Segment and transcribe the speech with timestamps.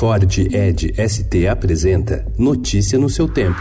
[0.00, 3.60] Ford Ed ST apresenta Notícia no seu tempo.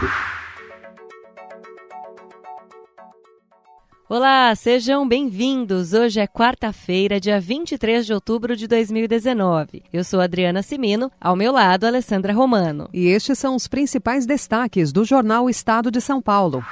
[4.08, 5.92] Olá, sejam bem-vindos.
[5.92, 9.84] Hoje é quarta-feira, dia 23 de outubro de 2019.
[9.92, 12.88] Eu sou Adriana Simino, ao meu lado, Alessandra Romano.
[12.94, 16.64] E estes são os principais destaques do jornal Estado de São Paulo.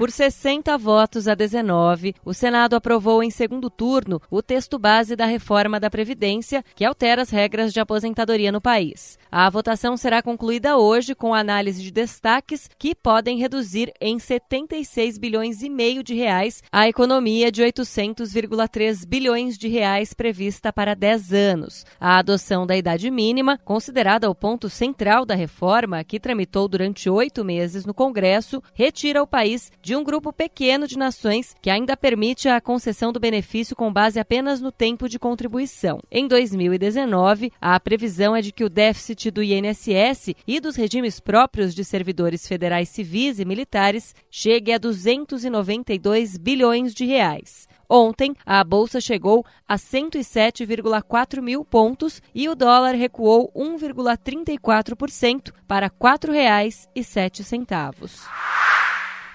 [0.00, 5.26] Por 60 votos a 19, o Senado aprovou em segundo turno o texto base da
[5.26, 9.18] reforma da Previdência, que altera as regras de aposentadoria no país.
[9.30, 15.62] A votação será concluída hoje com análise de destaques que podem reduzir em 76 bilhões
[15.62, 21.84] e meio de reais a economia de 800,3 bilhões de reais prevista para 10 anos.
[22.00, 27.44] A adoção da idade mínima, considerada o ponto central da reforma, que tramitou durante oito
[27.44, 31.96] meses no Congresso, retira o país de de um grupo pequeno de nações que ainda
[31.96, 36.00] permite a concessão do benefício com base apenas no tempo de contribuição.
[36.08, 41.74] Em 2019, a previsão é de que o déficit do INSS e dos regimes próprios
[41.74, 47.66] de servidores federais civis e militares chegue a 292 bilhões de reais.
[47.88, 55.92] Ontem, a bolsa chegou a 107,4 mil pontos e o dólar recuou 1,34% para R$
[56.00, 58.59] 4,07.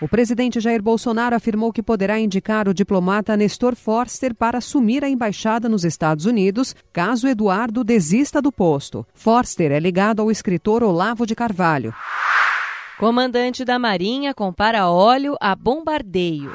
[0.01, 5.09] O presidente Jair Bolsonaro afirmou que poderá indicar o diplomata Nestor Forster para assumir a
[5.09, 9.07] embaixada nos Estados Unidos, caso Eduardo desista do posto.
[9.13, 11.93] Forster é ligado ao escritor Olavo de Carvalho.
[12.99, 16.53] Comandante da Marinha compara óleo a bombardeio.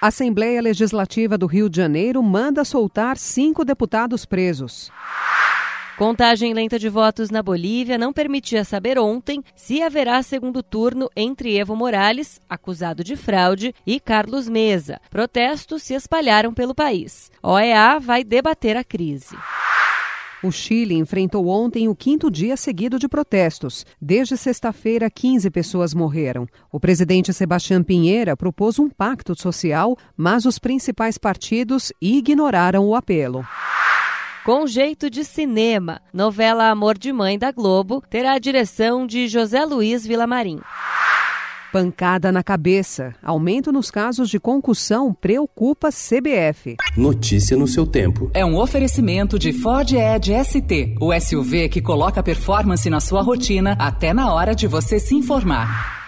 [0.00, 4.90] A Assembleia Legislativa do Rio de Janeiro manda soltar cinco deputados presos.
[6.02, 11.56] Contagem lenta de votos na Bolívia não permitia saber ontem se haverá segundo turno entre
[11.56, 15.00] Evo Morales, acusado de fraude, e Carlos Mesa.
[15.08, 17.30] Protestos se espalharam pelo país.
[17.40, 19.36] OEA vai debater a crise.
[20.42, 23.86] O Chile enfrentou ontem o quinto dia seguido de protestos.
[24.00, 26.48] Desde sexta-feira, 15 pessoas morreram.
[26.72, 33.46] O presidente Sebastião Pinheira propôs um pacto social, mas os principais partidos ignoraram o apelo.
[34.44, 39.64] Com jeito de cinema, novela Amor de Mãe da Globo terá a direção de José
[39.64, 40.58] Luiz Vilamarim.
[41.72, 43.14] Pancada na cabeça.
[43.22, 46.76] Aumento nos casos de concussão preocupa CBF.
[46.96, 48.32] Notícia no seu tempo.
[48.34, 53.76] É um oferecimento de Ford Edge ST, o SUV que coloca performance na sua rotina
[53.78, 56.01] até na hora de você se informar.